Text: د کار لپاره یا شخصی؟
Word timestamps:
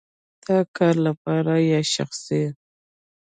د 0.45 0.47
کار 0.75 0.95
لپاره 1.07 1.53
یا 1.71 1.81
شخصی؟ 1.93 2.43